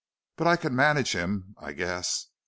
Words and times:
But 0.35 0.47
I 0.47 0.55
can 0.55 0.75
manage 0.75 1.11
him, 1.13 1.53
I 1.59 1.73
guess. 1.73 2.25